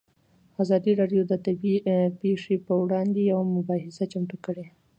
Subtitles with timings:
[0.63, 4.65] ازادي راډیو د طبیعي پېښې پر وړاندې یوه مباحثه چمتو کړې.